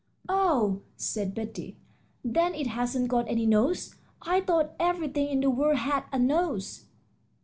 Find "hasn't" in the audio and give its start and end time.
2.65-3.07